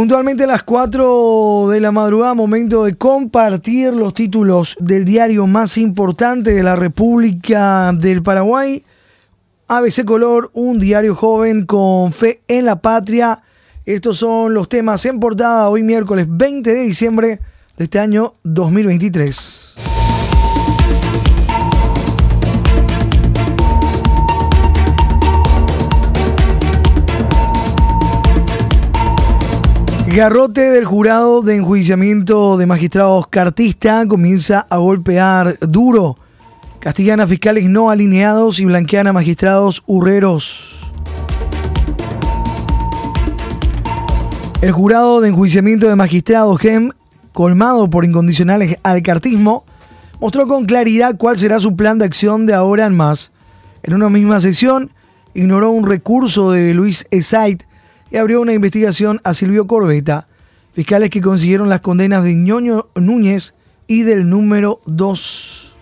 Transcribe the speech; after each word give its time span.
Puntualmente 0.00 0.44
a 0.44 0.46
las 0.46 0.62
4 0.62 1.68
de 1.68 1.78
la 1.78 1.92
madrugada, 1.92 2.32
momento 2.32 2.84
de 2.84 2.96
compartir 2.96 3.92
los 3.92 4.14
títulos 4.14 4.74
del 4.80 5.04
diario 5.04 5.46
más 5.46 5.76
importante 5.76 6.54
de 6.54 6.62
la 6.62 6.74
República 6.74 7.92
del 7.92 8.22
Paraguay. 8.22 8.82
ABC 9.68 10.06
Color, 10.06 10.52
un 10.54 10.78
diario 10.78 11.14
joven 11.14 11.66
con 11.66 12.14
fe 12.14 12.40
en 12.48 12.64
la 12.64 12.80
patria. 12.80 13.42
Estos 13.84 14.16
son 14.16 14.54
los 14.54 14.70
temas 14.70 15.04
en 15.04 15.20
portada 15.20 15.68
hoy 15.68 15.82
miércoles 15.82 16.24
20 16.30 16.72
de 16.72 16.80
diciembre 16.80 17.40
de 17.76 17.84
este 17.84 17.98
año 17.98 18.36
2023. 18.44 19.99
Garrote 30.12 30.72
del 30.72 30.86
jurado 30.86 31.40
de 31.40 31.54
enjuiciamiento 31.54 32.58
de 32.58 32.66
magistrados 32.66 33.28
cartista 33.28 34.04
comienza 34.08 34.66
a 34.68 34.78
golpear 34.78 35.56
duro. 35.60 36.18
Castigan 36.80 37.20
a 37.20 37.28
fiscales 37.28 37.68
no 37.68 37.90
alineados 37.90 38.58
y 38.58 38.64
blanquean 38.64 39.06
a 39.06 39.12
magistrados 39.12 39.84
hurreros. 39.86 40.80
El 44.60 44.72
jurado 44.72 45.20
de 45.20 45.28
enjuiciamiento 45.28 45.86
de 45.86 45.94
magistrados 45.94 46.58
GEM, 46.58 46.90
colmado 47.32 47.88
por 47.88 48.04
incondicionales 48.04 48.78
al 48.82 49.02
cartismo, 49.02 49.64
mostró 50.20 50.48
con 50.48 50.64
claridad 50.64 51.16
cuál 51.16 51.38
será 51.38 51.60
su 51.60 51.76
plan 51.76 51.98
de 51.98 52.06
acción 52.06 52.46
de 52.46 52.54
ahora 52.54 52.84
en 52.84 52.96
más. 52.96 53.30
En 53.84 53.94
una 53.94 54.08
misma 54.08 54.40
sesión, 54.40 54.90
ignoró 55.34 55.70
un 55.70 55.86
recurso 55.86 56.50
de 56.50 56.74
Luis 56.74 57.06
Esait 57.12 57.69
y 58.10 58.16
abrió 58.16 58.40
una 58.40 58.52
investigación 58.52 59.20
a 59.24 59.34
Silvio 59.34 59.66
Corbeta, 59.66 60.28
fiscales 60.72 61.10
que 61.10 61.20
consiguieron 61.20 61.68
las 61.68 61.80
condenas 61.80 62.24
de 62.24 62.34
Ñoño 62.34 62.88
Núñez 62.94 63.54
y 63.86 64.02
del 64.02 64.28
número 64.28 64.80
2. 64.86 65.74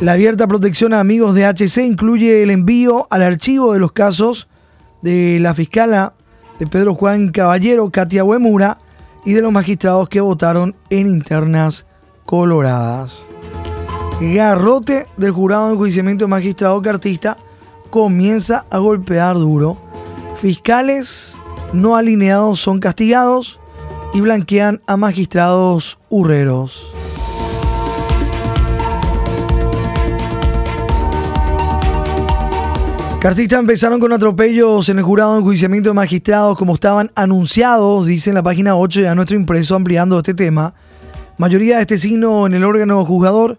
La 0.00 0.12
abierta 0.12 0.46
protección 0.46 0.92
a 0.92 1.00
amigos 1.00 1.34
de 1.34 1.46
HC 1.46 1.78
incluye 1.86 2.42
el 2.42 2.50
envío 2.50 3.06
al 3.10 3.22
archivo 3.22 3.72
de 3.72 3.78
los 3.78 3.92
casos 3.92 4.48
de 5.02 5.38
la 5.40 5.54
fiscala 5.54 6.14
de 6.58 6.66
Pedro 6.66 6.94
Juan 6.94 7.28
Caballero, 7.28 7.90
Katia 7.90 8.24
Huemura, 8.24 8.78
y 9.24 9.32
de 9.32 9.42
los 9.42 9.52
magistrados 9.52 10.08
que 10.08 10.20
votaron 10.20 10.76
en 10.88 11.08
internas 11.08 11.84
coloradas. 12.24 13.26
Garrote 14.20 15.06
del 15.16 15.32
jurado 15.32 15.66
de 15.66 15.72
enjuiciamiento 15.72 16.24
de 16.24 16.28
magistrado 16.28 16.80
cartista 16.80 17.36
comienza 17.90 18.66
a 18.70 18.78
golpear 18.78 19.36
duro 19.36 19.78
Fiscales 20.38 21.36
no 21.72 21.96
alineados 21.96 22.60
son 22.60 22.78
castigados 22.78 23.58
y 24.12 24.20
blanquean 24.20 24.82
a 24.86 24.96
magistrados 24.96 25.98
hurreros. 26.10 26.92
Cartistas 33.18 33.58
empezaron 33.58 33.98
con 33.98 34.12
atropellos 34.12 34.88
en 34.88 34.98
el 34.98 35.04
jurado 35.04 35.32
de 35.32 35.40
enjuiciamiento 35.40 35.90
de 35.90 35.94
magistrados 35.94 36.56
como 36.56 36.74
estaban 36.74 37.10
anunciados, 37.14 38.06
dice 38.06 38.30
en 38.30 38.34
la 38.34 38.42
página 38.42 38.76
8 38.76 39.00
de 39.00 39.14
nuestro 39.14 39.36
impreso 39.36 39.74
ampliando 39.74 40.18
este 40.18 40.34
tema. 40.34 40.74
Mayoría 41.38 41.76
de 41.76 41.82
este 41.82 41.98
signo 41.98 42.46
en 42.46 42.54
el 42.54 42.62
órgano 42.62 43.04
juzgador 43.04 43.58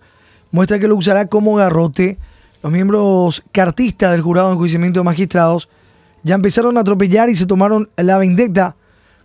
muestra 0.51 0.79
que 0.79 0.87
lo 0.87 0.95
usará 0.95 1.25
como 1.25 1.55
garrote. 1.55 2.19
Los 2.63 2.71
miembros 2.71 3.43
cartistas 3.51 4.11
del 4.11 4.21
jurado 4.21 4.47
de 4.47 4.53
enjuiciamiento 4.53 4.99
de 4.99 5.05
magistrados 5.05 5.69
ya 6.23 6.35
empezaron 6.35 6.77
a 6.77 6.81
atropellar 6.81 7.29
y 7.29 7.35
se 7.35 7.45
tomaron 7.45 7.89
la 7.95 8.17
vendetta 8.17 8.75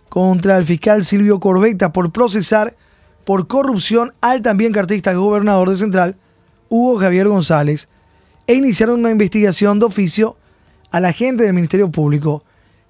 contra 0.09 0.57
el 0.57 0.65
fiscal 0.65 1.03
Silvio 1.03 1.39
Corbetta 1.39 1.91
por 1.91 2.11
procesar 2.11 2.75
por 3.25 3.47
corrupción 3.47 4.13
al 4.21 4.41
también 4.41 4.73
cartista 4.73 5.13
gobernador 5.13 5.69
de 5.69 5.77
Central, 5.77 6.17
Hugo 6.69 6.97
Javier 6.99 7.27
González, 7.27 7.87
e 8.47 8.55
iniciaron 8.55 8.99
una 8.99 9.11
investigación 9.11 9.79
de 9.79 9.85
oficio 9.85 10.37
a 10.91 10.99
la 10.99 11.13
gente 11.13 11.43
del 11.43 11.53
Ministerio 11.53 11.89
Público. 11.89 12.43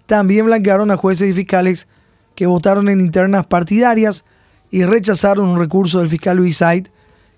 También 0.06 0.46
blanquearon 0.46 0.92
a 0.92 0.98
jueces 0.98 1.30
y 1.30 1.34
fiscales 1.34 1.88
que 2.36 2.48
votaron 2.48 2.90
en 2.90 3.00
internas 3.00 3.46
partidarias 3.46 4.26
y 4.72 4.84
rechazaron 4.84 5.48
un 5.48 5.60
recurso 5.60 6.00
del 6.00 6.10
fiscal 6.10 6.38
Luis 6.38 6.58
Said, 6.58 6.88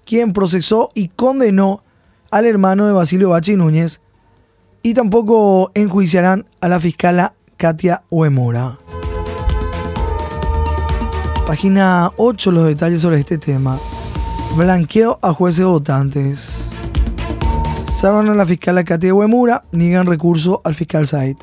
quien 0.06 0.34
procesó 0.34 0.89
y 0.94 1.09
condenó 1.09 1.84
al 2.31 2.45
hermano 2.45 2.88
de 2.88 2.94
Basilio 2.94 3.29
Bachi 3.29 3.56
Núñez, 3.56 4.00
y 4.85 4.94
tampoco 4.94 5.72
enjuiciarán 5.73 6.46
a 6.62 6.68
la 6.68 6.79
fiscala 6.79 7.34
Katia 7.57 8.03
Uemura. 8.12 8.78
Página 11.47 12.12
8 12.18 12.51
los 12.51 12.68
detalles 12.68 13.01
sobre 13.01 13.18
este 13.18 13.40
tema. 13.40 13.79
Blanqueo 14.56 15.18
a 15.24 15.34
jueces 15.34 15.66
votantes. 15.66 16.53
Salvan 17.91 18.29
a 18.29 18.35
la 18.35 18.45
fiscala 18.45 18.84
Katia 18.84 19.12
Uemura, 19.12 19.63
niegan 19.72 20.06
recurso 20.06 20.62
al 20.63 20.75
fiscal 20.75 21.07
Said. 21.07 21.38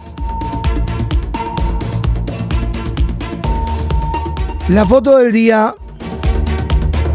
La 4.69 4.87
foto 4.87 5.19
del 5.19 5.33
día 5.33 5.75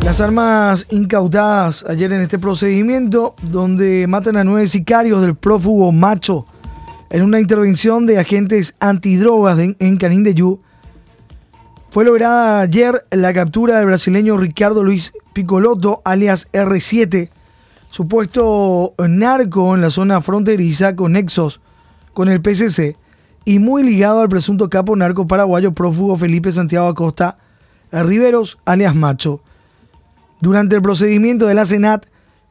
las 0.08 0.22
armas 0.22 0.88
incautadas 0.90 1.84
ayer 1.86 2.14
en 2.14 2.22
este 2.22 2.40
procedimiento, 2.40 3.36
donde 3.42 4.08
matan 4.08 4.38
a 4.38 4.46
nueve 4.46 4.70
sicarios 4.70 5.22
del 5.22 5.36
prófugo 5.36 5.92
Macho 5.92 6.46
en 7.10 7.24
una 7.24 7.42
intervención 7.42 8.06
de 8.06 8.18
agentes 8.18 8.74
antidrogas 8.80 9.60
en 9.60 9.98
Canín 9.98 10.62
fue 11.90 12.06
lograda 12.06 12.62
ayer 12.62 13.06
la 13.12 13.34
captura 13.34 13.76
del 13.76 13.88
brasileño 13.88 14.38
Ricardo 14.38 14.82
Luis 14.82 15.12
Picoloto, 15.34 16.02
alias 16.06 16.48
R7, 16.54 17.30
supuesto 17.90 18.94
narco 19.10 19.76
en 19.76 19.82
la 19.82 19.90
zona 19.90 20.22
fronteriza 20.22 20.96
con 20.96 21.12
nexos 21.12 21.60
con 22.14 22.30
el 22.30 22.42
PCC 22.42 22.96
y 23.44 23.60
muy 23.60 23.84
ligado 23.84 24.22
al 24.22 24.30
presunto 24.30 24.70
capo 24.70 24.96
narco 24.96 25.28
paraguayo 25.28 25.74
prófugo 25.74 26.16
Felipe 26.16 26.54
Santiago 26.54 26.88
Acosta 26.88 27.40
Riveros, 27.92 28.58
alias 28.64 28.96
Macho. 28.96 29.42
Durante 30.40 30.76
el 30.76 30.82
procedimiento 30.82 31.48
de 31.48 31.56
la 31.56 31.66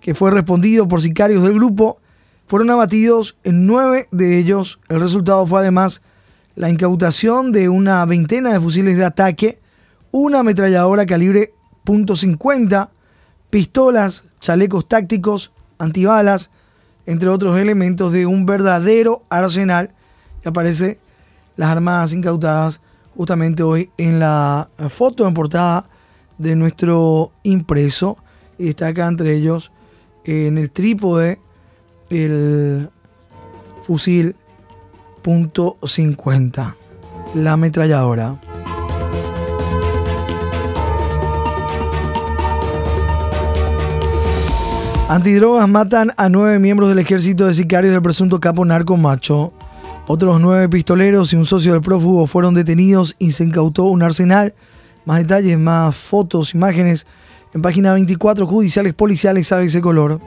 que 0.01 0.15
fue 0.15 0.31
respondido 0.31 0.89
por 0.89 1.01
sicarios 1.01 1.43
del 1.43 1.55
grupo, 1.55 1.99
fueron 2.47 2.71
abatidos 2.71 3.37
en 3.45 3.67
nueve 3.67 4.09
de 4.11 4.39
ellos. 4.39 4.81
El 4.89 5.01
resultado 5.01 5.47
fue 5.47 5.61
además 5.61 6.03
la 6.55 6.71
incautación 6.71 7.53
de 7.53 7.69
una 7.69 8.05
veintena 8.05 8.53
de 8.53 8.61
fusiles 8.61 8.97
de 8.97 9.05
ataque, 9.05 9.61
una 10.11 10.41
ametralladora 10.41 11.07
calibre 11.07 11.53
.50, 11.85 12.89
pistolas, 13.51 14.25
chalecos 14.41 14.89
tácticos, 14.89 15.53
antibalas, 15.79 16.51
entre 17.05 17.29
otros 17.29 17.59
elementos 17.59 18.13
de 18.13 18.27
un 18.27 18.47
verdadero 18.47 19.23
arsenal. 19.29 19.93
Y 20.45 20.49
aparece 20.49 20.99
las 21.57 21.71
armas 21.71 22.13
incautadas 22.13 22.81
justamente 23.17 23.63
hoy 23.63 23.91
en 23.97 24.19
la 24.19 24.69
foto 24.89 25.27
en 25.27 25.35
portada 25.35 25.89
de 26.39 26.57
nuestro 26.57 27.33
impreso 27.43 28.19
y 28.59 28.67
destaca 28.67 29.07
entre 29.07 29.35
ellos 29.35 29.73
en 30.25 30.59
el 30.59 30.71
trípode 30.71 31.39
el 32.11 32.91
fusil 33.83 34.37
.50, 35.25 36.75
la 37.35 37.53
ametralladora. 37.53 38.41
Antidrogas 45.09 45.69
matan 45.69 46.13
a 46.17 46.29
nueve 46.29 46.59
miembros 46.59 46.89
del 46.89 46.99
ejército 46.99 47.47
de 47.47 47.55
sicarios 47.55 47.93
del 47.93 48.03
presunto 48.03 48.41
capo 48.41 48.65
narco 48.65 48.97
macho. 48.97 49.53
Otros 50.09 50.41
nueve 50.41 50.69
pistoleros 50.69 51.33
y 51.33 51.37
un 51.37 51.45
socio 51.45 51.73
del 51.73 51.81
prófugo 51.81 52.27
fueron 52.27 52.55
detenidos 52.55 53.15
y 53.19 53.33
se 53.33 53.45
incautó 53.45 53.85
un 53.85 54.03
arsenal 54.03 54.55
más 55.07 55.19
detalles, 55.19 55.59
más 55.59 55.97
fotos, 55.97 56.53
imágenes 56.53 57.07
en 57.55 57.63
página 57.63 57.95
24, 57.95 58.47
judiciales, 58.47 58.93
policiales, 58.93 59.51
ese 59.51 59.81
color. 59.81 60.21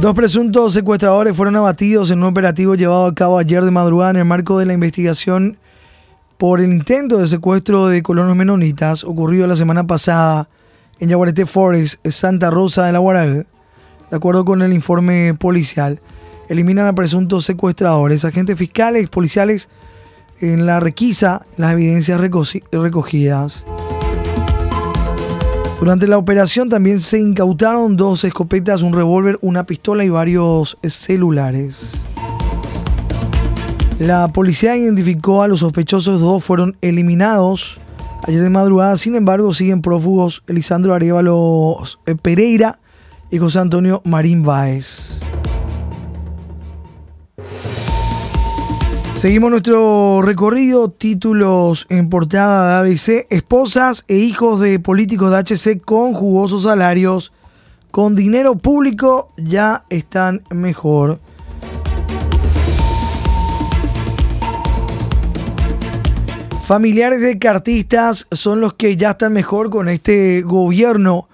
Dos 0.00 0.14
presuntos 0.14 0.74
secuestradores 0.74 1.34
fueron 1.34 1.56
abatidos 1.56 2.12
en 2.12 2.20
un 2.20 2.26
operativo 2.26 2.76
llevado 2.76 3.06
a 3.06 3.14
cabo 3.14 3.36
ayer 3.36 3.64
de 3.64 3.72
madrugada 3.72 4.12
en 4.12 4.16
el 4.18 4.24
marco 4.26 4.56
de 4.58 4.66
la 4.66 4.74
investigación 4.74 5.56
por 6.36 6.60
el 6.60 6.72
intento 6.72 7.18
de 7.18 7.26
secuestro 7.26 7.88
de 7.88 8.00
colonos 8.00 8.36
menonitas 8.36 9.02
ocurrido 9.02 9.48
la 9.48 9.56
semana 9.56 9.88
pasada 9.88 10.48
en 11.00 11.08
Yaguareté 11.08 11.46
Forest, 11.46 12.04
Santa 12.08 12.50
Rosa 12.50 12.86
de 12.86 12.92
la 12.92 12.98
Guaraga, 12.98 13.44
de 14.10 14.16
acuerdo 14.16 14.44
con 14.44 14.62
el 14.62 14.72
informe 14.72 15.34
policial, 15.34 16.00
eliminan 16.48 16.86
a 16.86 16.94
presuntos 16.94 17.44
secuestradores, 17.44 18.24
agentes 18.24 18.56
fiscales, 18.56 19.08
policiales, 19.08 19.68
en 20.40 20.66
la 20.66 20.80
requisa 20.80 21.46
las 21.56 21.72
evidencias 21.72 22.20
recogidas. 22.72 23.64
Durante 25.80 26.08
la 26.08 26.18
operación 26.18 26.68
también 26.68 27.00
se 27.00 27.20
incautaron 27.20 27.96
dos 27.96 28.24
escopetas, 28.24 28.82
un 28.82 28.92
revólver, 28.92 29.38
una 29.42 29.64
pistola 29.64 30.04
y 30.04 30.08
varios 30.08 30.76
celulares. 30.82 31.80
La 34.00 34.28
policía 34.28 34.76
identificó 34.76 35.42
a 35.42 35.48
los 35.48 35.60
sospechosos, 35.60 36.20
dos 36.20 36.42
fueron 36.44 36.76
eliminados 36.80 37.80
ayer 38.28 38.42
de 38.42 38.50
madrugada, 38.50 38.96
sin 38.98 39.14
embargo 39.14 39.54
siguen 39.54 39.80
prófugos 39.80 40.42
Elisandro 40.46 40.92
Arevalo 40.92 41.82
eh, 42.04 42.14
Pereira 42.14 42.78
y 43.30 43.38
José 43.38 43.58
Antonio 43.58 44.02
Marín 44.04 44.42
Báez. 44.42 45.18
Seguimos 49.14 49.50
nuestro 49.50 50.20
recorrido, 50.22 50.90
títulos 50.90 51.86
en 51.88 52.10
portada 52.10 52.82
de 52.82 52.90
ABC, 52.90 53.26
esposas 53.30 54.04
e 54.08 54.16
hijos 54.16 54.60
de 54.60 54.78
políticos 54.78 55.30
de 55.30 55.38
HC 55.38 55.82
con 55.82 56.12
jugosos 56.12 56.64
salarios, 56.64 57.32
con 57.90 58.14
dinero 58.14 58.56
público 58.56 59.32
ya 59.38 59.86
están 59.88 60.42
mejor. 60.50 61.18
Familiares 66.68 67.22
de 67.22 67.38
cartistas 67.38 68.26
son 68.30 68.60
los 68.60 68.74
que 68.74 68.98
ya 68.98 69.12
están 69.12 69.32
mejor 69.32 69.70
con 69.70 69.88
este 69.88 70.42
gobierno, 70.42 71.26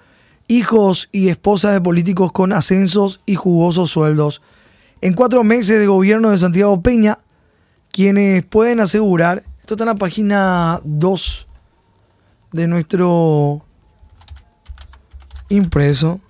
hijos 0.47 1.09
y 1.11 1.27
esposas 1.27 1.73
de 1.73 1.81
políticos 1.81 2.31
con 2.31 2.53
ascensos 2.53 3.19
y 3.25 3.35
jugosos 3.35 3.91
sueldos. 3.91 4.41
En 5.01 5.13
cuatro 5.13 5.43
meses 5.43 5.77
de 5.77 5.87
gobierno 5.87 6.31
de 6.31 6.37
Santiago 6.37 6.81
Peña, 6.81 7.17
quienes 7.91 8.45
pueden 8.45 8.79
asegurar, 8.79 9.43
esto 9.59 9.73
está 9.73 9.83
en 9.83 9.89
la 9.89 9.95
página 9.95 10.79
2 10.85 11.47
de 12.53 12.67
nuestro 12.69 13.65
impreso, 15.49 16.21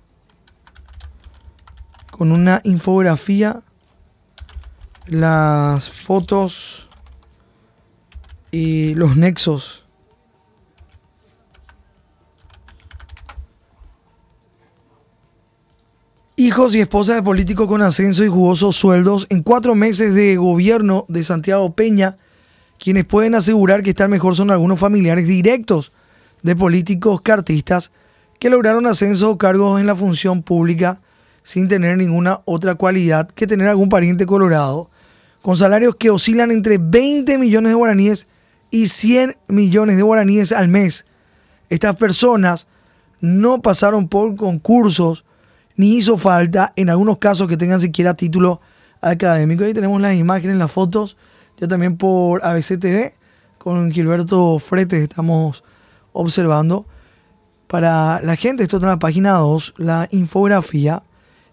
con 2.10 2.32
una 2.32 2.60
infografía, 2.64 3.62
las 5.06 5.90
fotos 5.90 6.85
y 8.56 8.94
los 8.94 9.18
nexos. 9.18 9.84
Hijos 16.36 16.74
y 16.74 16.80
esposas 16.80 17.16
de 17.16 17.22
políticos 17.22 17.66
con 17.66 17.82
ascenso 17.82 18.24
y 18.24 18.28
jugosos 18.28 18.76
sueldos 18.76 19.26
en 19.28 19.42
cuatro 19.42 19.74
meses 19.74 20.14
de 20.14 20.36
gobierno 20.36 21.04
de 21.08 21.22
Santiago 21.22 21.74
Peña, 21.74 22.16
quienes 22.78 23.04
pueden 23.04 23.34
asegurar 23.34 23.82
que 23.82 23.90
están 23.90 24.10
mejor 24.10 24.34
son 24.34 24.50
algunos 24.50 24.80
familiares 24.80 25.26
directos 25.26 25.92
de 26.42 26.56
políticos 26.56 27.20
cartistas 27.20 27.92
que 28.38 28.48
lograron 28.48 28.86
ascenso 28.86 29.32
o 29.32 29.36
cargos 29.36 29.80
en 29.80 29.86
la 29.86 29.96
función 29.96 30.42
pública 30.42 31.02
sin 31.42 31.68
tener 31.68 31.98
ninguna 31.98 32.40
otra 32.46 32.74
cualidad 32.74 33.28
que 33.28 33.46
tener 33.46 33.68
algún 33.68 33.90
pariente 33.90 34.24
colorado, 34.24 34.88
con 35.42 35.58
salarios 35.58 35.96
que 35.96 36.08
oscilan 36.08 36.50
entre 36.50 36.78
20 36.78 37.36
millones 37.36 37.72
de 37.72 37.76
guaraníes 37.76 38.26
y 38.70 38.88
100 38.88 39.36
millones 39.48 39.96
de 39.96 40.02
guaraníes 40.02 40.52
al 40.52 40.68
mes. 40.68 41.04
Estas 41.68 41.96
personas 41.96 42.66
no 43.20 43.62
pasaron 43.62 44.08
por 44.08 44.36
concursos 44.36 45.24
ni 45.76 45.96
hizo 45.96 46.16
falta 46.16 46.72
en 46.76 46.90
algunos 46.90 47.18
casos 47.18 47.48
que 47.48 47.56
tengan 47.56 47.80
siquiera 47.80 48.14
título 48.14 48.60
académico. 49.00 49.64
Ahí 49.64 49.74
tenemos 49.74 50.00
las 50.00 50.14
imágenes, 50.14 50.56
las 50.56 50.70
fotos, 50.70 51.16
ya 51.58 51.68
también 51.68 51.96
por 51.96 52.44
ABC 52.44 52.78
TV, 52.78 53.14
con 53.58 53.90
Gilberto 53.90 54.58
Fretes 54.58 55.02
estamos 55.02 55.64
observando. 56.12 56.86
Para 57.66 58.20
la 58.22 58.36
gente, 58.36 58.62
esto 58.62 58.76
está 58.76 58.86
en 58.86 58.92
la 58.92 58.98
página 58.98 59.32
2, 59.32 59.74
la 59.76 60.08
infografía. 60.12 61.02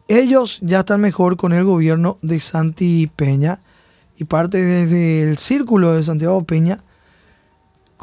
Ellos 0.07 0.59
ya 0.61 0.79
están 0.79 1.01
mejor 1.01 1.37
con 1.37 1.53
el 1.53 1.63
gobierno 1.63 2.17
de 2.21 2.39
Santi 2.39 3.07
Peña 3.07 3.61
y 4.17 4.25
parte 4.25 4.61
desde 4.61 5.23
el 5.23 5.37
círculo 5.37 5.93
de 5.93 6.03
Santiago 6.03 6.43
Peña 6.43 6.83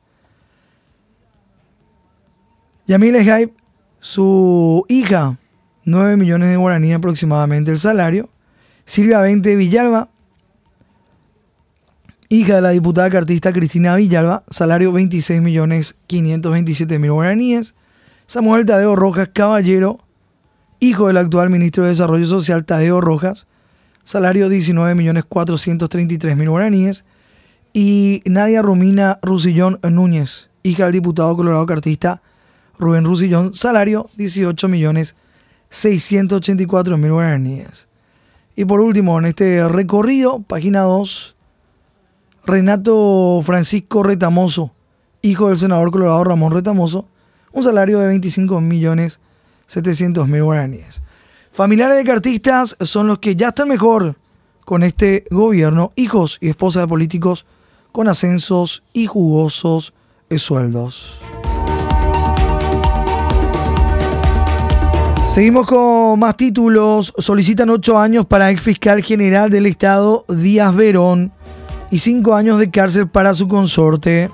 Yamil 2.88 3.18
Hype, 3.18 3.52
su 4.00 4.82
hija, 4.88 5.36
9 5.84 6.16
millones 6.16 6.48
de 6.48 6.56
guaraníes 6.56 6.96
aproximadamente 6.96 7.70
el 7.70 7.78
salario. 7.78 8.30
Silvia 8.86 9.20
Vente 9.20 9.56
Villalba, 9.56 10.08
hija 12.30 12.54
de 12.54 12.60
la 12.62 12.70
diputada 12.70 13.10
cartista 13.10 13.52
Cristina 13.52 13.94
Villalba, 13.94 14.42
salario 14.48 14.90
26 14.90 15.42
millones 15.42 15.96
527 16.06 16.98
mil 16.98 17.12
guaraníes. 17.12 17.74
Samuel 18.26 18.64
Tadeo 18.64 18.96
Rojas 18.96 19.28
Caballero, 19.34 19.98
hijo 20.80 21.08
del 21.08 21.18
actual 21.18 21.50
ministro 21.50 21.84
de 21.84 21.90
Desarrollo 21.90 22.26
Social 22.26 22.64
Tadeo 22.64 23.02
Rojas, 23.02 23.46
salario 24.02 24.48
19 24.48 24.94
millones 24.94 25.24
433 25.28 26.38
mil 26.38 26.48
guaraníes. 26.48 27.04
Y 27.74 28.22
Nadia 28.24 28.62
Romina 28.62 29.18
Rusillón 29.20 29.78
Núñez, 29.82 30.48
hija 30.62 30.84
del 30.84 30.94
diputado 30.94 31.36
colorado 31.36 31.66
cartista 31.66 32.22
Rubén 32.78 33.04
Rusillón, 33.04 33.54
salario 33.54 34.08
18 34.16 34.68
millones 34.68 35.14
684 35.70 36.96
mil 36.96 37.12
guaraníes. 37.12 37.88
Y 38.56 38.64
por 38.64 38.80
último, 38.80 39.18
en 39.18 39.26
este 39.26 39.68
recorrido, 39.68 40.40
página 40.40 40.80
2, 40.80 41.36
Renato 42.44 43.40
Francisco 43.44 44.02
Retamoso, 44.02 44.72
hijo 45.22 45.48
del 45.48 45.58
senador 45.58 45.90
colorado 45.90 46.24
Ramón 46.24 46.52
Retamoso, 46.52 47.06
un 47.52 47.62
salario 47.62 47.98
de 47.98 48.08
25 48.08 48.60
millones 48.60 49.20
700 49.66 50.26
mil 50.26 50.44
guaraníes. 50.44 51.02
Familiares 51.52 51.96
de 51.96 52.04
cartistas 52.04 52.76
son 52.80 53.06
los 53.06 53.18
que 53.18 53.36
ya 53.36 53.48
están 53.48 53.68
mejor 53.68 54.16
con 54.64 54.82
este 54.82 55.24
gobierno, 55.30 55.92
hijos 55.96 56.38
y 56.40 56.48
esposas 56.48 56.82
de 56.82 56.88
políticos 56.88 57.46
con 57.92 58.08
ascensos 58.08 58.82
y 58.92 59.06
jugosos 59.06 59.92
sueldos. 60.36 61.20
Seguimos 65.38 65.68
con 65.68 66.18
más 66.18 66.36
títulos. 66.36 67.14
Solicitan 67.16 67.70
ocho 67.70 67.96
años 67.96 68.26
para 68.26 68.50
ex 68.50 68.60
fiscal 68.60 69.04
general 69.04 69.50
del 69.50 69.66
Estado 69.66 70.24
Díaz 70.28 70.74
Verón 70.74 71.32
y 71.92 72.00
cinco 72.00 72.34
años 72.34 72.58
de 72.58 72.72
cárcel 72.72 73.06
para 73.06 73.32
su 73.34 73.46
consorte. 73.46 74.32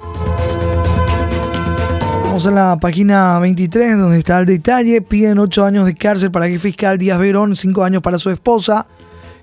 Vamos 2.25 2.47
a 2.47 2.51
la 2.51 2.79
página 2.81 3.39
23 3.39 3.99
donde 3.99 4.19
está 4.19 4.41
el 4.41 4.47
detalle. 4.47 5.03
Piden 5.03 5.39
ocho 5.41 5.67
años 5.67 5.85
de 5.85 5.95
cárcel 5.95 6.31
para 6.31 6.49
ex 6.49 6.63
fiscal 6.63 6.97
Díaz 6.97 7.19
Verón, 7.19 7.55
cinco 7.55 7.85
años 7.85 8.01
para 8.01 8.19
su 8.19 8.31
esposa. 8.31 8.87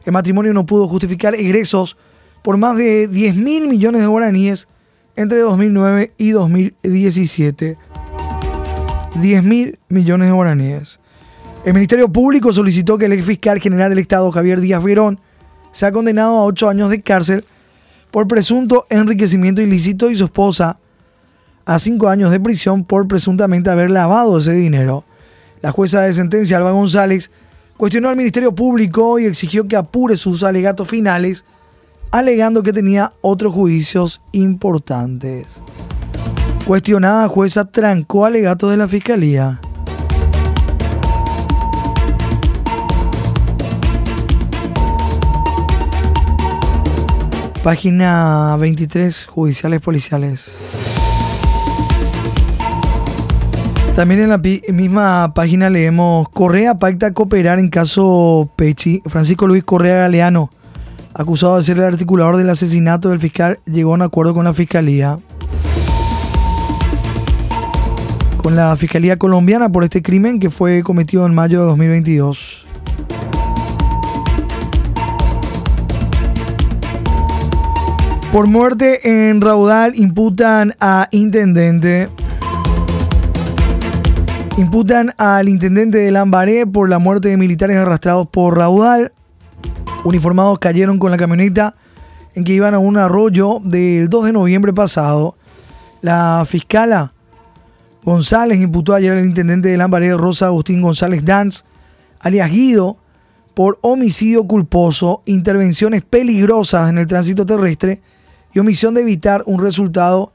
El 0.03 0.13
matrimonio 0.13 0.55
no 0.55 0.65
pudo 0.65 0.87
justificar 0.87 1.35
egresos 1.35 1.95
por 2.41 2.57
más 2.57 2.75
de 2.75 3.07
10 3.07 3.35
mil 3.35 3.67
millones 3.67 4.01
de 4.01 4.07
guaraníes 4.07 4.67
entre 5.15 5.37
2009 5.37 6.11
y 6.17 6.31
2017. 6.31 7.77
10 9.21 9.43
mil 9.43 9.77
millones 9.89 10.27
de 10.27 10.33
guaraníes. 10.33 11.00
El 11.63 11.75
Ministerio 11.75 12.11
Público 12.11 12.51
solicitó 12.51 12.97
que 12.97 13.05
el 13.05 13.13
ex 13.13 13.23
fiscal 13.23 13.59
general 13.59 13.91
del 13.91 13.99
Estado, 13.99 14.31
Javier 14.31 14.59
Díaz 14.59 14.83
Verón, 14.83 15.19
sea 15.71 15.91
condenado 15.91 16.37
a 16.39 16.45
ocho 16.45 16.67
años 16.67 16.89
de 16.89 17.01
cárcel 17.03 17.45
por 18.09 18.27
presunto 18.27 18.87
enriquecimiento 18.89 19.61
ilícito 19.61 20.09
y 20.09 20.15
su 20.15 20.25
esposa 20.25 20.79
a 21.65 21.77
cinco 21.77 22.09
años 22.09 22.31
de 22.31 22.39
prisión 22.39 22.83
por 22.83 23.07
presuntamente 23.07 23.69
haber 23.69 23.91
lavado 23.91 24.39
ese 24.39 24.53
dinero. 24.53 25.05
La 25.61 25.71
jueza 25.71 26.01
de 26.01 26.13
sentencia, 26.15 26.57
Alba 26.57 26.71
González, 26.71 27.29
cuestionó 27.77 28.09
al 28.09 28.15
Ministerio 28.15 28.55
Público 28.55 29.19
y 29.19 29.25
exigió 29.25 29.67
que 29.67 29.75
apure 29.75 30.17
sus 30.17 30.43
alegatos 30.43 30.87
finales, 30.87 31.45
alegando 32.09 32.63
que 32.63 32.73
tenía 32.73 33.13
otros 33.21 33.53
juicios 33.53 34.19
importantes. 34.31 35.45
Cuestionada 36.65 37.27
jueza 37.27 37.65
trancó 37.65 38.25
alegatos 38.25 38.71
de 38.71 38.77
la 38.77 38.87
Fiscalía. 38.87 39.61
Página 47.63 48.57
23, 48.57 49.27
judiciales 49.27 49.81
policiales. 49.81 50.57
También 53.95 54.21
en 54.21 54.29
la 54.29 54.39
misma 54.39 55.31
página 55.35 55.69
leemos, 55.69 56.27
Correa 56.29 56.79
pacta 56.79 57.13
cooperar 57.13 57.59
en 57.59 57.69
caso 57.69 58.49
Pechi. 58.55 59.03
Francisco 59.05 59.45
Luis 59.45 59.63
Correa 59.63 59.99
Galeano, 59.99 60.49
acusado 61.13 61.57
de 61.57 61.63
ser 61.63 61.77
el 61.77 61.83
articulador 61.83 62.37
del 62.37 62.49
asesinato 62.49 63.09
del 63.09 63.19
fiscal, 63.19 63.59
llegó 63.65 63.91
a 63.91 63.95
un 63.95 64.01
acuerdo 64.01 64.33
con 64.33 64.45
la 64.45 64.55
fiscalía. 64.55 65.19
Con 68.41 68.55
la 68.55 68.75
fiscalía 68.75 69.17
colombiana 69.17 69.71
por 69.71 69.83
este 69.83 70.01
crimen 70.01 70.39
que 70.39 70.49
fue 70.49 70.81
cometido 70.81 71.27
en 71.27 71.35
mayo 71.35 71.59
de 71.59 71.65
2022. 71.67 72.70
Por 78.31 78.47
muerte 78.47 79.27
en 79.27 79.41
Raudal 79.41 79.91
imputan 79.99 80.73
a 80.79 81.09
intendente. 81.11 82.07
Imputan 84.57 85.13
al 85.17 85.49
intendente 85.49 85.97
de 85.97 86.11
Lambaré 86.11 86.65
por 86.65 86.87
la 86.87 86.97
muerte 86.97 87.27
de 87.27 87.35
militares 87.35 87.75
arrastrados 87.75 88.27
por 88.27 88.57
Raudal. 88.57 89.11
Uniformados 90.05 90.59
cayeron 90.59 90.97
con 90.97 91.11
la 91.11 91.17
camioneta 91.17 91.75
en 92.33 92.45
que 92.45 92.53
iban 92.53 92.73
a 92.73 92.79
un 92.79 92.97
arroyo 92.97 93.59
del 93.65 94.07
2 94.07 94.27
de 94.27 94.31
noviembre 94.31 94.71
pasado. 94.71 95.35
La 96.01 96.45
fiscala 96.47 97.11
González 98.01 98.61
imputó 98.61 98.93
ayer 98.93 99.11
al 99.11 99.25
intendente 99.25 99.67
de 99.67 99.75
Lambaré, 99.75 100.15
Rosa 100.15 100.45
Agustín 100.45 100.81
González 100.81 101.25
Danz, 101.25 101.65
alias 102.21 102.49
Guido, 102.49 102.95
por 103.53 103.77
homicidio 103.81 104.47
culposo, 104.47 105.21
intervenciones 105.25 106.01
peligrosas 106.01 106.89
en 106.89 106.97
el 106.97 107.07
tránsito 107.07 107.45
terrestre 107.45 108.01
y 108.53 108.59
omisión 108.59 108.93
de 108.93 109.01
evitar 109.01 109.43
un 109.45 109.61
resultado 109.61 110.33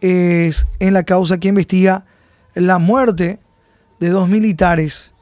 es 0.00 0.66
en 0.80 0.94
la 0.94 1.04
causa 1.04 1.38
que 1.38 1.48
investiga 1.48 2.04
la 2.54 2.78
muerte 2.78 3.38
de 4.00 4.08
dos 4.08 4.28
militares 4.28 5.12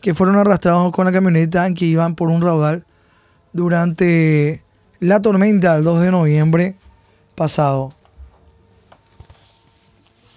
que 0.00 0.14
fueron 0.14 0.36
arrastrados 0.36 0.92
con 0.92 1.06
la 1.06 1.12
camioneta 1.12 1.66
en 1.66 1.74
que 1.74 1.86
iban 1.86 2.14
por 2.14 2.28
un 2.28 2.42
raudal 2.42 2.84
durante 3.52 4.62
la 5.00 5.22
tormenta 5.22 5.74
del 5.74 5.84
2 5.84 6.02
de 6.02 6.10
noviembre 6.10 6.76
pasado. 7.34 7.94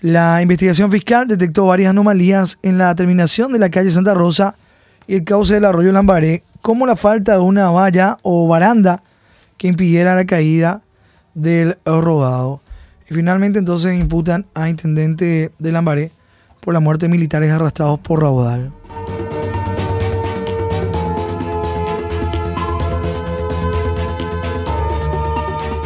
La 0.01 0.41
investigación 0.41 0.91
fiscal 0.91 1.27
detectó 1.27 1.65
varias 1.65 1.89
anomalías 1.89 2.59
en 2.61 2.77
la 2.77 2.93
terminación 2.93 3.51
de 3.51 3.59
la 3.59 3.69
calle 3.69 3.89
Santa 3.89 4.13
Rosa 4.13 4.55
y 5.07 5.15
el 5.15 5.23
cauce 5.23 5.55
del 5.55 5.65
arroyo 5.65 5.91
Lambaré, 5.91 6.43
como 6.61 6.85
la 6.85 6.95
falta 6.95 7.33
de 7.33 7.39
una 7.39 7.71
valla 7.71 8.19
o 8.21 8.47
baranda 8.47 9.01
que 9.57 9.67
impidiera 9.67 10.15
la 10.15 10.25
caída 10.25 10.83
del 11.37 11.77
rodado. 11.85 12.61
Y 13.09 13.13
finalmente 13.13 13.59
entonces 13.59 13.97
imputan 13.97 14.45
a 14.53 14.69
intendente 14.69 15.51
de 15.57 15.71
Lambaré 15.71 16.11
por 16.59 16.73
la 16.73 16.81
muerte 16.81 17.05
de 17.05 17.09
militares 17.09 17.51
arrastrados 17.51 17.99
por 17.99 18.21
Raudal. 18.21 18.73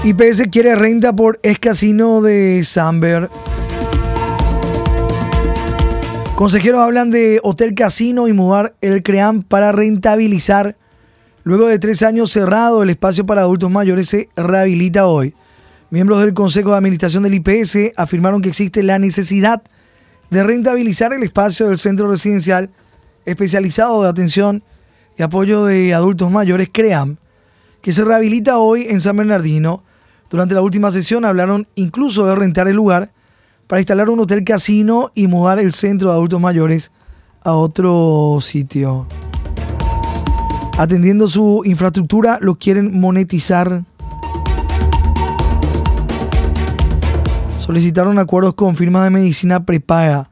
IPS 0.04 0.48
quiere 0.52 0.74
renta 0.74 1.16
por 1.16 1.40
ex 1.44 1.60
casino 1.60 2.22
de 2.22 2.64
Samber. 2.64 3.30
Consejeros 6.34 6.82
hablan 6.82 7.12
de 7.12 7.40
Hotel 7.44 7.76
Casino 7.76 8.28
y 8.28 8.34
mudar 8.34 8.74
el 8.82 9.04
CREAM 9.04 9.44
para 9.44 9.72
rentabilizar. 9.72 10.76
Luego 11.44 11.68
de 11.68 11.78
tres 11.78 12.02
años 12.02 12.32
cerrado, 12.32 12.82
el 12.82 12.90
espacio 12.90 13.28
para 13.28 13.42
adultos 13.42 13.70
mayores 13.70 14.10
se 14.10 14.30
rehabilita 14.36 15.06
hoy. 15.06 15.36
Miembros 15.92 16.22
del 16.22 16.34
Consejo 16.34 16.72
de 16.72 16.78
Administración 16.78 17.24
del 17.24 17.34
IPS 17.34 17.92
afirmaron 17.98 18.42
que 18.42 18.48
existe 18.48 18.82
la 18.82 18.98
necesidad 18.98 19.62
de 20.30 20.42
rentabilizar 20.42 21.12
el 21.12 21.22
espacio 21.22 21.68
del 21.68 21.78
centro 21.78 22.10
residencial 22.10 22.70
especializado 23.26 24.02
de 24.02 24.08
atención 24.08 24.64
y 25.18 25.24
apoyo 25.24 25.66
de 25.66 25.94
adultos 25.94 26.32
mayores, 26.32 26.70
CREAM, 26.72 27.18
que 27.82 27.92
se 27.92 28.06
rehabilita 28.06 28.58
hoy 28.58 28.88
en 28.90 29.02
San 29.02 29.18
Bernardino. 29.18 29.84
Durante 30.30 30.56
la 30.56 30.62
última 30.62 30.92
sesión 30.92 31.26
hablaron 31.26 31.68
incluso 31.76 32.26
de 32.26 32.36
rentar 32.38 32.70
el 32.70 32.78
lugar 32.78 33.12
para 33.68 33.82
instalar 33.82 34.10
un 34.10 34.22
hotel 34.22 34.46
casino 34.46 35.12
y 35.14 35.28
mudar 35.28 35.60
el 35.60 35.74
centro 35.74 36.08
de 36.08 36.16
adultos 36.16 36.40
mayores 36.40 36.90
a 37.44 37.52
otro 37.52 38.38
sitio. 38.40 39.08
Atendiendo 40.78 41.28
su 41.28 41.64
infraestructura, 41.66 42.40
lo 42.42 42.56
quieren 42.56 42.98
monetizar 42.98 43.84
solicitaron 47.72 48.20
acuerdos 48.20 48.54
con 48.56 48.76
firmas 48.76 49.06
de 49.06 49.12
medicina 49.12 49.66
prepaga. 49.66 50.30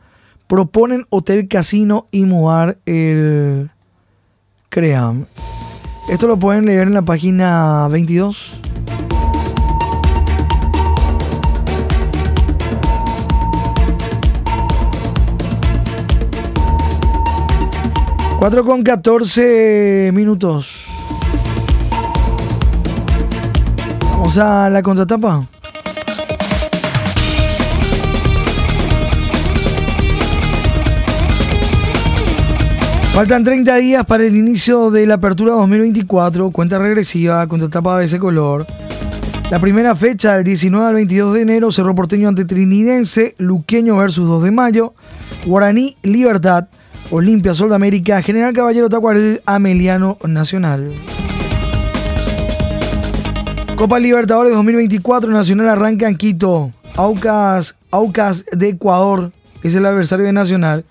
Proponen 0.47 1.05
hotel 1.09 1.47
casino 1.47 2.09
y 2.11 2.25
mudar 2.25 2.79
el 2.85 3.71
CREAM. 4.67 5.25
Esto 6.09 6.27
lo 6.27 6.37
pueden 6.37 6.65
leer 6.65 6.89
en 6.89 6.93
la 6.93 7.01
página 7.01 7.87
22. 7.87 8.59
Cuatro 18.37 18.65
con 18.65 18.83
14 18.83 20.11
minutos. 20.13 20.87
Vamos 24.11 24.37
a 24.37 24.69
la 24.69 24.83
contratapa. 24.83 25.47
Faltan 33.19 33.43
30 33.43 33.75
días 33.75 34.05
para 34.05 34.23
el 34.23 34.33
inicio 34.37 34.91
de 34.91 35.05
la 35.05 35.15
apertura 35.15 35.51
2024, 35.51 36.51
cuenta 36.51 36.79
regresiva 36.79 37.45
contra 37.47 37.67
etapa 37.67 37.99
de 37.99 38.05
ese 38.05 38.17
color. 38.17 38.65
La 39.51 39.59
primera 39.59 39.93
fecha, 39.93 40.35
del 40.35 40.45
19 40.45 40.87
al 40.87 40.93
22 40.93 41.33
de 41.33 41.41
enero, 41.41 41.69
cerró 41.69 41.93
porteño 41.93 42.29
ante 42.29 42.45
Trinidense, 42.45 43.35
Luqueño 43.37 43.97
versus 43.97 44.25
2 44.25 44.43
de 44.43 44.51
mayo, 44.51 44.93
Guaraní, 45.45 45.97
Libertad, 46.01 46.69
Olimpia, 47.11 47.53
Sol 47.53 47.67
de 47.67 47.75
América, 47.75 48.21
General 48.21 48.53
Caballero 48.53 48.87
Tacuarel, 48.87 49.41
Ameliano 49.45 50.17
Nacional. 50.25 50.89
Copa 53.75 53.99
Libertadores 53.99 54.53
2024, 54.53 55.29
Nacional 55.29 55.67
arranca 55.67 56.07
en 56.07 56.15
Quito, 56.15 56.71
Aucas, 56.95 57.75
Aucas 57.91 58.45
de 58.53 58.69
Ecuador, 58.69 59.33
es 59.61 59.75
el 59.75 59.85
adversario 59.85 60.25
de 60.25 60.31
Nacional. 60.31 60.85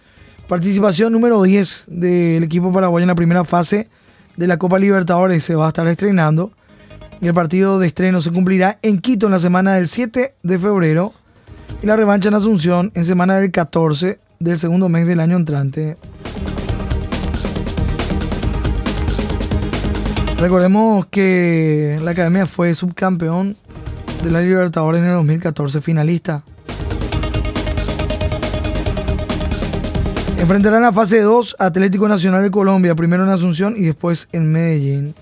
Participación 0.48 1.12
número 1.12 1.42
10 1.42 1.84
del 1.88 2.42
equipo 2.42 2.72
paraguayo 2.72 3.04
en 3.04 3.08
la 3.08 3.14
primera 3.14 3.44
fase 3.44 3.90
de 4.38 4.46
la 4.46 4.56
Copa 4.56 4.78
Libertadores 4.78 5.44
se 5.44 5.54
va 5.54 5.66
a 5.66 5.68
estar 5.68 5.86
estrenando. 5.86 6.52
Y 7.20 7.26
el 7.26 7.34
partido 7.34 7.78
de 7.78 7.86
estreno 7.86 8.22
se 8.22 8.30
cumplirá 8.30 8.78
en 8.80 8.98
Quito 8.98 9.26
en 9.26 9.32
la 9.32 9.40
semana 9.40 9.74
del 9.74 9.88
7 9.88 10.36
de 10.42 10.58
febrero. 10.58 11.12
Y 11.82 11.86
la 11.86 11.96
revancha 11.96 12.30
en 12.30 12.34
Asunción 12.34 12.90
en 12.94 13.04
semana 13.04 13.36
del 13.36 13.50
14 13.50 14.20
del 14.38 14.58
segundo 14.58 14.88
mes 14.88 15.06
del 15.06 15.20
año 15.20 15.36
entrante. 15.36 15.98
Recordemos 20.38 21.04
que 21.06 22.00
la 22.02 22.12
academia 22.12 22.46
fue 22.46 22.72
subcampeón 22.72 23.54
de 24.24 24.30
la 24.30 24.40
Libertadores 24.40 25.02
en 25.02 25.08
el 25.08 25.14
2014, 25.16 25.82
finalista. 25.82 26.42
Enfrentarán 30.38 30.82
la 30.82 30.92
fase 30.92 31.20
2 31.20 31.56
Atlético 31.58 32.08
Nacional 32.08 32.42
de 32.42 32.50
Colombia, 32.50 32.94
primero 32.94 33.24
en 33.24 33.30
Asunción 33.30 33.74
y 33.76 33.82
después 33.82 34.28
en 34.32 34.50
Medellín. 34.50 35.14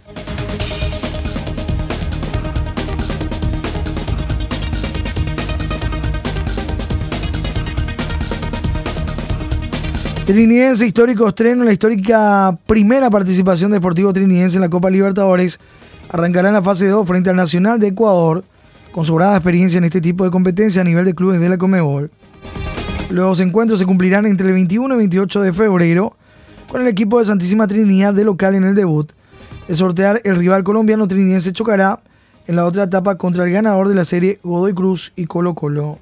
Trinidense 10.27 10.87
histórico 10.87 11.29
estreno, 11.29 11.65
la 11.65 11.73
histórica 11.73 12.59
primera 12.67 13.09
participación 13.09 13.71
deportivo 13.71 14.13
trinidense 14.13 14.57
en 14.57 14.63
la 14.63 14.69
Copa 14.69 14.91
Libertadores. 14.91 15.59
Arrancará 16.11 16.49
en 16.49 16.55
la 16.55 16.63
fase 16.63 16.89
2 16.89 17.07
frente 17.07 17.31
al 17.31 17.37
Nacional 17.37 17.81
de 17.81 17.89
Ecuador, 17.89 18.45
con 18.93 19.07
sobrada 19.07 19.37
experiencia 19.37 19.79
en 19.79 19.85
este 19.85 20.01
tipo 20.01 20.25
de 20.25 20.31
competencia 20.31 20.83
a 20.83 20.85
nivel 20.85 21.05
de 21.05 21.15
clubes 21.15 21.41
de 21.41 21.49
la 21.49 21.57
Comebol. 21.57 22.11
Los 23.11 23.39
encuentros 23.39 23.79
se 23.79 23.87
cumplirán 23.87 24.27
entre 24.27 24.49
el 24.49 24.55
21 24.55 24.93
y 24.95 24.99
28 24.99 25.41
de 25.43 25.53
febrero 25.53 26.17
con 26.69 26.81
el 26.81 26.89
equipo 26.89 27.21
de 27.21 27.25
Santísima 27.25 27.69
Trinidad 27.69 28.13
de 28.13 28.25
local 28.25 28.57
en 28.57 28.65
el 28.65 28.75
debut. 28.75 29.13
De 29.69 29.75
sortear, 29.77 30.21
el 30.25 30.37
rival 30.37 30.65
colombiano 30.65 31.07
trinidad 31.07 31.41
chocará 31.53 32.01
en 32.49 32.57
la 32.57 32.65
otra 32.65 32.85
etapa 32.85 33.17
contra 33.17 33.45
el 33.45 33.53
ganador 33.53 33.89
de 33.89 33.95
la 33.95 34.05
serie 34.05 34.41
Godoy 34.43 34.75
Cruz 34.75 35.13
y 35.15 35.27
Colo 35.27 35.55
Colo. 35.55 35.99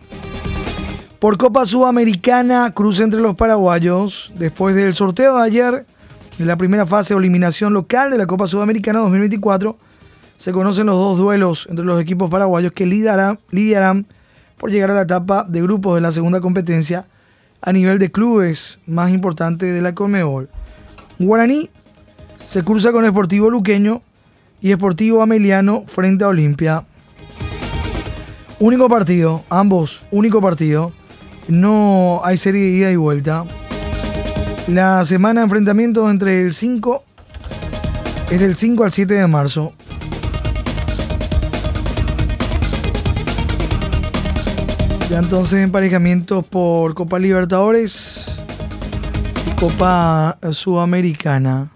Por 1.19 1.37
Copa 1.37 1.67
Sudamericana, 1.67 2.73
cruce 2.75 3.03
entre 3.03 3.21
los 3.21 3.35
paraguayos. 3.35 4.33
Después 4.37 4.75
del 4.75 4.95
sorteo 4.95 5.37
de 5.37 5.43
ayer 5.43 5.87
de 6.39 6.45
la 6.47 6.57
primera 6.57 6.87
fase 6.87 7.15
o 7.15 7.19
eliminación 7.19 7.75
local 7.75 8.11
de 8.11 8.19
la 8.19 8.27
Copa 8.27 8.47
Sudamericana 8.47 9.01
2024, 9.01 9.77
se 10.39 10.53
conocen 10.53 10.87
los 10.87 10.97
dos 10.97 11.19
duelos 11.19 11.67
entre 11.71 11.85
los 11.85 12.01
equipos 12.01 12.31
paraguayos 12.31 12.73
que 12.73 12.87
lidiarán, 12.87 13.39
lidiarán 13.51 14.07
por 14.57 14.71
llegar 14.71 14.91
a 14.91 14.95
la 14.95 15.03
etapa 15.03 15.45
de 15.49 15.63
grupos 15.63 15.95
de 15.95 16.01
la 16.01 16.13
segunda 16.13 16.41
competencia 16.41 17.07
a 17.61 17.73
nivel 17.73 17.99
de 17.99 18.11
clubes 18.13 18.79
más 18.87 19.11
importante 19.11 19.67
de 19.67 19.83
la 19.83 19.95
Conmebol. 19.95 20.49
Guaraní 21.19 21.71
se 22.47 22.63
cruza 22.63 22.93
con 22.93 23.05
Esportivo 23.05 23.51
Luqueño 23.51 24.03
y 24.61 24.73
Esportivo 24.73 25.23
Ameliano 25.23 25.85
frente 25.87 26.25
a 26.25 26.29
Olimpia. 26.29 26.87
Único 28.61 28.89
partido, 28.89 29.45
ambos, 29.49 30.03
único 30.11 30.41
partido. 30.41 30.93
No 31.49 32.21
hay 32.25 32.37
serie 32.37 32.63
de 32.63 32.71
ida 32.71 32.91
y 32.91 32.97
vuelta. 32.97 33.45
La 34.69 35.05
semana 35.05 35.41
de 35.41 35.45
enfrentamientos 35.45 36.11
entre 36.11 36.43
el 36.43 36.55
5 36.55 37.05
es 38.31 38.41
del 38.41 38.57
5 38.57 38.85
al 38.85 38.93
7 38.93 39.15
de 39.15 39.27
marzo. 39.27 39.75
Ya 45.11 45.19
entonces 45.19 45.63
emparejamientos 45.63 46.45
por 46.47 46.95
Copa 46.95 47.19
Libertadores 47.19 48.31
y 49.47 49.51
Copa 49.61 50.39
Sudamericana. 50.51 51.71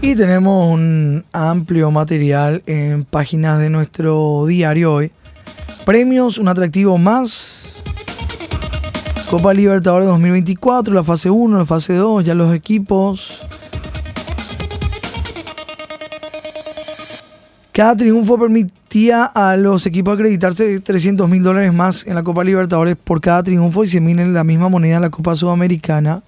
Y 0.00 0.14
tenemos 0.14 0.72
un 0.72 1.24
amplio 1.32 1.90
material 1.90 2.62
en 2.66 3.04
páginas 3.04 3.58
de 3.58 3.70
nuestro 3.70 4.46
diario 4.46 4.94
hoy. 4.94 5.10
Premios, 5.84 6.38
un 6.38 6.46
atractivo 6.46 6.96
más. 6.96 7.62
Copa 9.28 9.52
Libertadores 9.52 10.08
2024, 10.08 10.94
la 10.94 11.02
fase 11.02 11.28
1, 11.28 11.58
la 11.58 11.64
fase 11.66 11.94
2, 11.94 12.24
ya 12.24 12.34
los 12.34 12.54
equipos. 12.54 13.40
Cada 17.80 17.96
triunfo 17.96 18.38
permitía 18.38 19.24
a 19.24 19.56
los 19.56 19.86
equipos 19.86 20.12
acreditarse 20.12 20.80
300 20.80 21.26
mil 21.30 21.42
dólares 21.42 21.72
más 21.72 22.06
en 22.06 22.14
la 22.14 22.22
Copa 22.22 22.44
Libertadores 22.44 22.94
por 22.94 23.22
cada 23.22 23.42
triunfo 23.42 23.84
y 23.84 23.88
se 23.88 24.02
minen 24.02 24.34
la 24.34 24.44
misma 24.44 24.68
moneda 24.68 24.96
en 24.96 25.00
la 25.00 25.08
Copa 25.08 25.34
Sudamericana. 25.34 26.22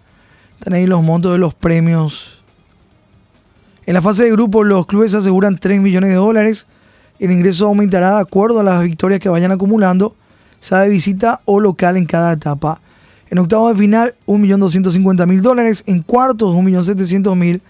Están 0.59 0.73
ahí 0.73 0.87
los 0.87 1.03
montos 1.03 1.31
de 1.33 1.37
los 1.37 1.53
premios 1.53 2.43
en 3.85 3.93
la 3.93 4.01
fase 4.01 4.25
de 4.25 4.33
grupo, 4.33 4.65
los 4.65 4.87
clubes 4.87 5.13
aseguran 5.13 5.59
3 5.59 5.83
millones 5.83 6.09
de 6.09 6.17
dólares. 6.17 6.67
El 7.19 7.31
ingreso 7.31 7.67
aumentará 7.67 8.15
de 8.15 8.23
acuerdo 8.23 8.61
a 8.61 8.63
las 8.63 8.83
victorias 8.83 9.21
que 9.21 9.29
vayan 9.29 9.53
acumulando, 9.53 10.17
sea 10.59 10.79
de 10.79 10.89
visita 10.89 11.43
o 11.45 11.61
local 11.61 11.99
en 11.99 12.07
cada 12.07 12.33
etapa. 12.33 12.81
En 13.29 13.39
octavos 13.39 13.75
de 13.75 13.79
final, 13.79 14.15
1.250.000 14.27 15.41
dólares. 15.43 15.85
En 15.85 16.01
cuartos, 16.01 16.57
1.700.000. 16.57 17.61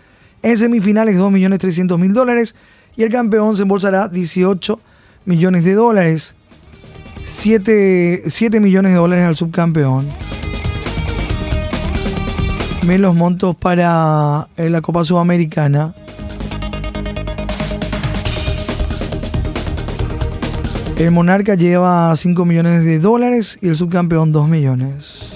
En 0.45 0.57
semifinales, 0.57 1.17
2.300.000 1.17 2.13
dólares. 2.13 2.55
Y 2.97 3.03
el 3.03 3.11
campeón 3.11 3.57
se 3.57 3.63
embolsará 3.63 4.09
18 4.09 4.79
millones 5.25 5.65
de 5.65 5.75
dólares. 5.75 6.35
7, 7.27 8.25
7 8.27 8.61
millones 8.61 8.93
de 8.93 8.99
dólares 8.99 9.25
al 9.27 9.37
subcampeón. 9.37 10.07
Ven 12.85 13.01
los 13.01 13.15
montos 13.15 13.55
para 13.57 14.49
eh, 14.57 14.69
la 14.69 14.81
Copa 14.81 15.05
Sudamericana. 15.05 15.95
El 20.99 21.11
Monarca 21.11 21.55
lleva 21.55 22.15
5 22.15 22.45
millones 22.45 22.85
de 22.85 22.99
dólares 22.99 23.59
y 23.63 23.69
el 23.69 23.77
subcampeón 23.77 24.33
2 24.33 24.49
millones. 24.49 25.33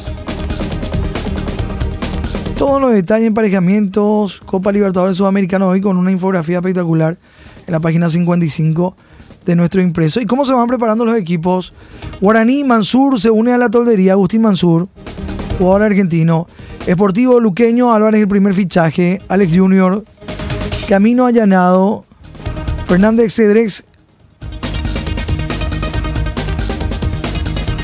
Todos 2.59 2.81
los 2.81 2.93
detalles, 2.93 3.29
emparejamientos, 3.29 4.41
Copa 4.41 4.73
Libertadores 4.73 5.17
Sudamericana 5.17 5.67
hoy 5.67 5.81
con 5.81 5.97
una 5.97 6.11
infografía 6.11 6.59
espectacular 6.59 7.17
en 7.67 7.73
la 7.73 7.81
página 7.81 8.09
55 8.09 8.97
de 9.45 9.57
nuestro 9.57 9.81
impreso. 9.81 10.21
¿Y 10.21 10.27
cómo 10.27 10.45
se 10.45 10.53
van 10.53 10.67
preparando 10.67 11.05
los 11.05 11.17
equipos? 11.17 11.73
Guaraní 12.21 12.65
Mansur 12.65 13.21
se 13.21 13.31
une 13.31 13.53
a 13.53 13.59
la 13.59 13.69
toldería. 13.71 14.13
Agustín 14.13 14.43
Mansur, 14.43 14.89
jugador 15.59 15.83
argentino. 15.83 16.47
Esportivo 16.87 17.41
Luqueño, 17.41 17.93
Álvarez 17.93 18.21
el 18.21 18.29
primer 18.29 18.55
fichaje. 18.55 19.21
Alex 19.29 19.53
Junior, 19.57 20.05
Camino 20.89 21.27
Allanado. 21.27 22.05
Fernández 22.87 23.35
Cedrex 23.35 23.85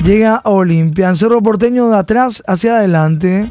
Llega 0.05 0.35
a 0.35 0.51
Olimpia. 0.51 1.09
En 1.09 1.17
Cerro 1.17 1.41
Porteño 1.43 1.89
de 1.89 1.97
atrás 1.97 2.43
hacia 2.49 2.77
adelante. 2.77 3.49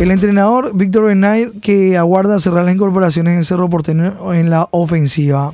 El 0.00 0.10
entrenador 0.10 0.74
Víctor 0.74 1.04
Benay 1.04 1.50
que 1.60 1.98
aguarda 1.98 2.40
cerrar 2.40 2.64
las 2.64 2.74
incorporaciones 2.74 3.36
en 3.36 3.44
Cerro 3.44 3.68
Porteño 3.68 4.32
en 4.32 4.48
la 4.48 4.66
ofensiva. 4.70 5.52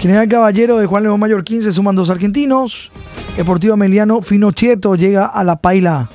General 0.00 0.26
Caballero 0.28 0.78
de 0.78 0.86
Juan 0.86 1.02
León 1.02 1.20
Mallorquín 1.20 1.60
se 1.60 1.74
suman 1.74 1.94
dos 1.94 2.08
argentinos. 2.08 2.90
Deportivo 3.36 3.74
Emiliano 3.74 4.22
Finocheto 4.22 4.94
llega 4.94 5.26
a 5.26 5.44
la 5.44 5.56
paila. 5.56 6.08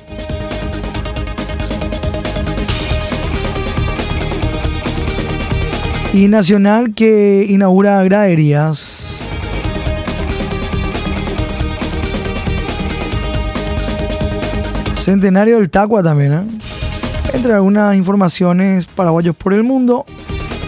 Y 6.12 6.26
Nacional 6.26 6.94
que 6.96 7.46
inaugura 7.48 8.02
graderías. 8.02 9.04
Centenario 14.96 15.58
del 15.58 15.70
Tacua 15.70 16.02
también, 16.02 16.32
¿eh? 16.32 16.69
Entre 17.32 17.52
algunas 17.52 17.96
informaciones 17.96 18.86
paraguayos 18.86 19.36
por 19.36 19.52
el 19.52 19.62
mundo. 19.62 20.04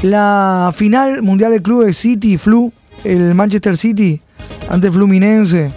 La 0.02 0.72
final 0.74 1.22
mundial 1.22 1.52
de 1.52 1.60
clubes 1.62 1.96
City, 1.96 2.38
Flu, 2.38 2.72
el 3.04 3.34
Manchester 3.34 3.76
City 3.76 4.20
ante 4.68 4.90
Fluminense. 4.90 5.70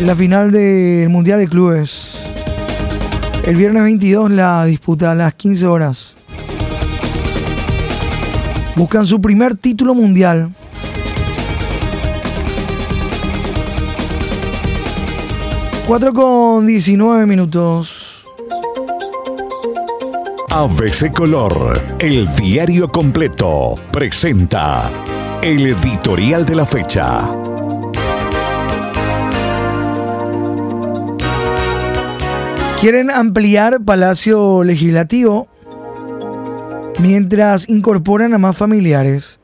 La 0.00 0.16
final 0.16 0.50
del 0.50 1.08
mundial 1.08 1.38
de 1.38 1.48
clubes. 1.48 2.14
El 3.44 3.56
viernes 3.56 3.82
22 3.82 4.30
la 4.30 4.64
disputa 4.64 5.12
a 5.12 5.14
las 5.14 5.34
15 5.34 5.66
horas. 5.66 6.14
Buscan 8.74 9.06
su 9.06 9.20
primer 9.20 9.54
título 9.56 9.94
mundial. 9.94 10.50
4 15.86 16.14
con 16.14 16.66
19 16.66 17.26
minutos. 17.26 17.93
ABC 20.56 21.12
Color, 21.12 21.96
el 21.98 22.32
diario 22.36 22.86
completo, 22.86 23.74
presenta 23.90 24.88
el 25.42 25.66
editorial 25.66 26.46
de 26.46 26.54
la 26.54 26.64
fecha. 26.64 27.28
Quieren 32.80 33.10
ampliar 33.10 33.82
Palacio 33.84 34.62
Legislativo 34.62 35.48
mientras 37.00 37.68
incorporan 37.68 38.32
a 38.32 38.38
más 38.38 38.56
familiares. 38.56 39.40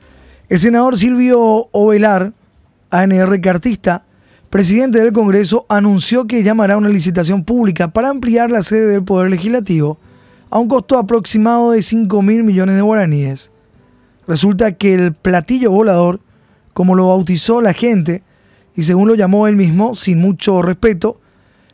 El 0.48 0.60
senador 0.60 0.96
Silvio 0.96 1.68
Ovelar, 1.72 2.34
ANR 2.90 3.40
cartista, 3.40 4.04
presidente 4.48 5.00
del 5.00 5.12
Congreso 5.12 5.66
anunció 5.68 6.28
que 6.28 6.44
llamará 6.44 6.74
a 6.74 6.78
una 6.78 6.88
licitación 6.88 7.42
pública 7.42 7.88
para 7.88 8.10
ampliar 8.10 8.52
la 8.52 8.62
sede 8.62 8.86
del 8.86 9.02
Poder 9.02 9.28
Legislativo 9.28 9.98
a 10.50 10.58
un 10.58 10.68
costo 10.68 10.98
aproximado 10.98 11.72
de 11.72 11.82
5 11.82 12.22
mil 12.22 12.42
millones 12.42 12.76
de 12.76 12.82
guaraníes. 12.82 13.50
Resulta 14.26 14.72
que 14.72 14.94
el 14.94 15.14
platillo 15.14 15.70
volador, 15.70 16.20
como 16.74 16.94
lo 16.94 17.08
bautizó 17.08 17.60
la 17.60 17.72
gente, 17.72 18.22
y 18.74 18.82
según 18.82 19.08
lo 19.08 19.14
llamó 19.14 19.46
él 19.46 19.56
mismo, 19.56 19.94
sin 19.94 20.18
mucho 20.18 20.62
respeto, 20.62 21.20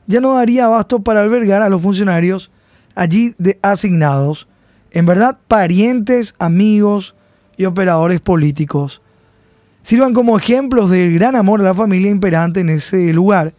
ya 0.07 0.21
no 0.21 0.35
daría 0.35 0.67
abasto 0.67 1.01
para 1.01 1.23
albergar 1.23 1.63
a 1.63 1.69
los 1.69 1.83
funcionarios 1.83 2.51
allí 2.95 3.35
de 3.39 3.59
asignados, 3.63 4.49
en 4.93 5.05
verdad 5.05 5.39
parientes, 5.49 6.35
amigos 6.39 7.15
y 7.57 7.65
operadores 7.65 8.21
políticos 8.21 9.03
sirvan 9.87 10.15
como 10.15 10.37
ejemplos 10.37 10.91
del 10.91 11.15
gran 11.15 11.37
amor 11.37 11.61
a 11.61 11.63
la 11.63 11.75
familia 11.75 12.11
imperante 12.11 12.59
en 12.59 12.71
ese 12.71 13.13
lugar, 13.13 13.55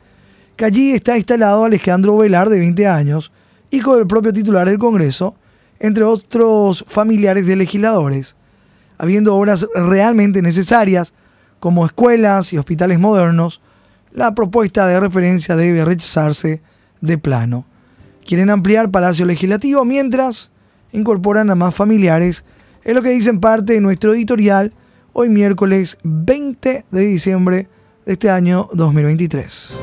que 0.58 0.65
allí 0.65 0.91
está 0.91 1.15
instalado 1.15 1.63
Alejandro 1.63 2.17
Velar, 2.17 2.49
de 2.49 2.60
20 2.60 2.86
años, 2.86 3.32
hijo 3.71 3.95
del 3.95 4.08
propio 4.08 4.34
titular 4.34 4.67
del 4.67 4.80
Congreso, 4.80 5.36
entre 5.80 6.03
otros 6.03 6.84
familiares 6.88 7.45
de 7.45 7.56
legisladores, 7.56 8.36
habiendo 8.97 9.36
obras 9.36 9.67
realmente 9.75 10.41
necesarias, 10.41 11.13
como 11.60 11.86
escuelas 11.86 12.53
y 12.53 12.58
hospitales 12.58 12.99
modernos, 12.99 13.62
la 14.12 14.34
propuesta 14.34 14.88
de 14.88 14.99
referencia 14.99 15.56
debe 15.56 15.86
rechazarse 15.86 16.62
de 17.01 17.17
plano. 17.17 17.65
Quieren 18.25 18.49
ampliar 18.49 18.91
Palacio 18.91 19.25
Legislativo 19.25 19.86
mientras 19.86 20.51
incorporan 20.91 21.49
a 21.49 21.56
más 21.56 21.75
familiares, 21.75 22.43
es 22.84 22.95
lo 22.95 23.01
que 23.01 23.10
dice 23.10 23.30
en 23.30 23.39
parte 23.39 23.73
de 23.73 23.82
nuestro 23.82 24.13
editorial 24.13 24.73
hoy 25.13 25.30
miércoles 25.30 25.97
20 26.03 26.86
de 26.89 27.01
diciembre 27.01 27.67
de 28.06 28.13
este 28.13 28.30
año 28.30 28.69
2023. 28.73 29.73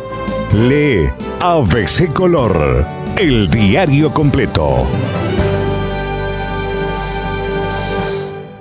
Lee 0.53 1.11
ABC 1.41 2.13
Color, 2.13 2.87
el 3.19 3.49
diario 3.49 4.13
completo. 4.13 4.87